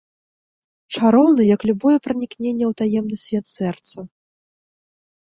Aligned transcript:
Чароўны, 0.95 1.43
як 1.55 1.61
любое 1.71 1.95
пранікненне 2.09 2.65
ў 2.67 2.73
таемны 2.83 3.17
свет 3.29 3.45
сэрца. 3.57 3.97